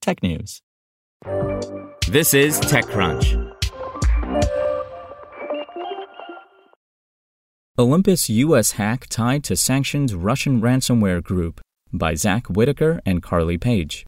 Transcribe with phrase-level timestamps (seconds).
[0.00, 0.60] technews.
[2.08, 3.50] This is TechCrunch.
[7.78, 8.72] Olympus U.S.
[8.72, 11.60] hack tied to sanctioned Russian ransomware group
[11.92, 14.04] by Zack Whittaker and Carly Page.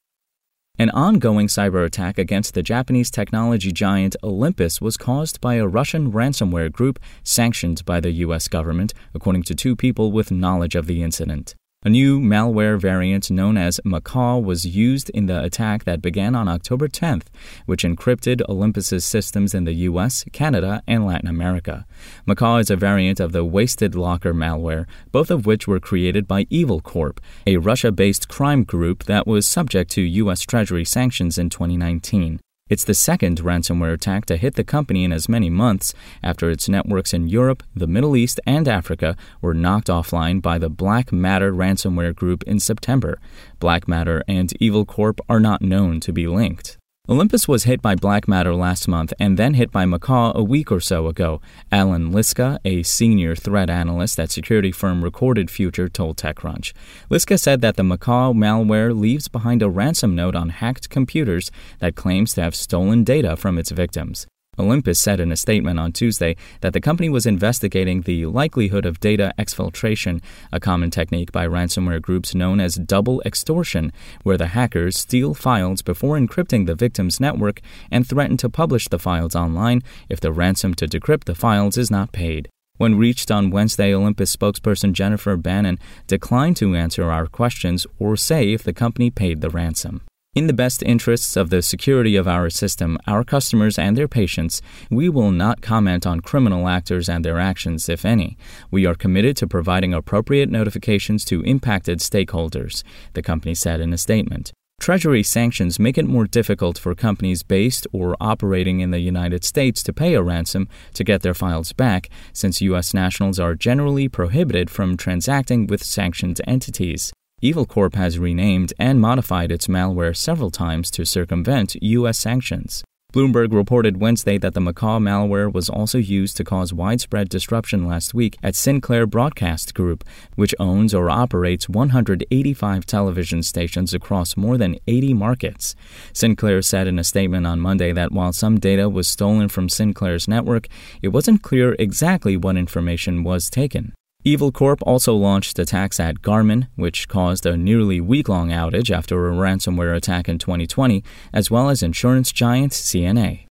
[0.78, 6.12] An ongoing cyber attack against the Japanese technology giant Olympus was caused by a Russian
[6.12, 8.48] ransomware group sanctioned by the U.S.
[8.48, 11.54] government, according to two people with knowledge of the incident.
[11.84, 16.46] A new malware variant known as Macaw was used in the attack that began on
[16.46, 17.24] October 10th,
[17.66, 21.84] which encrypted Olympus's systems in the US, Canada, and Latin America.
[22.24, 26.46] Macaw is a variant of the Wasted Locker malware, both of which were created by
[26.50, 31.50] Evil Corp, a Russia based crime group that was subject to US Treasury sanctions in
[31.50, 32.38] 2019.
[32.68, 36.68] It's the second ransomware attack to hit the company in as many months after its
[36.68, 41.52] networks in Europe, the Middle East, and Africa were knocked offline by the Black Matter
[41.52, 43.18] ransomware group in September.
[43.58, 46.78] Black Matter and Evil Corp are not known to be linked.
[47.08, 50.70] Olympus was hit by Black Matter last month and then hit by Macaw a week
[50.70, 51.40] or so ago.
[51.72, 56.72] Allan Liska, a senior threat analyst at security firm Recorded Future, told TechCrunch.
[57.10, 61.50] Liska said that the Macaw malware leaves behind a ransom note on hacked computers
[61.80, 64.28] that claims to have stolen data from its victims.
[64.58, 69.00] Olympus said in a statement on Tuesday that the company was investigating the likelihood of
[69.00, 70.22] data exfiltration,
[70.52, 73.90] a common technique by ransomware groups known as double extortion,
[74.24, 78.98] where the hackers steal files before encrypting the victim's network and threaten to publish the
[78.98, 82.50] files online if the ransom to decrypt the files is not paid.
[82.76, 88.52] When reached on Wednesday, Olympus spokesperson Jennifer Bannon declined to answer our questions or say
[88.52, 90.02] if the company paid the ransom.
[90.34, 94.62] In the best interests of the security of our system, our customers, and their patients,
[94.90, 98.38] we will not comment on criminal actors and their actions, if any.
[98.70, 102.82] We are committed to providing appropriate notifications to impacted stakeholders,
[103.12, 104.52] the company said in a statement.
[104.80, 109.82] Treasury sanctions make it more difficult for companies based or operating in the United States
[109.82, 112.94] to pay a ransom to get their files back, since U.S.
[112.94, 117.12] nationals are generally prohibited from transacting with sanctioned entities.
[117.44, 122.16] Evil Corp has renamed and modified its malware several times to circumvent U.S.
[122.20, 122.84] sanctions.
[123.12, 128.14] Bloomberg reported Wednesday that the Macaw malware was also used to cause widespread disruption last
[128.14, 130.04] week at Sinclair Broadcast Group,
[130.36, 135.74] which owns or operates 185 television stations across more than 80 markets.
[136.12, 140.28] Sinclair said in a statement on Monday that while some data was stolen from Sinclair's
[140.28, 140.68] network,
[141.02, 143.94] it wasn't clear exactly what information was taken.
[144.24, 149.28] Evil Corp also launched attacks at Garmin, which caused a nearly week long outage after
[149.28, 151.02] a ransomware attack in 2020,
[151.32, 153.46] as well as insurance giant CNA.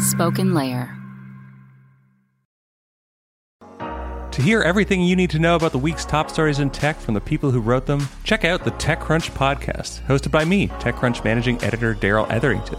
[0.00, 0.94] Spoken Layer.
[4.30, 7.14] To hear everything you need to know about the week's top stories in tech from
[7.14, 11.62] the people who wrote them, check out the TechCrunch podcast, hosted by me, TechCrunch managing
[11.62, 12.78] editor Darrell Etherington.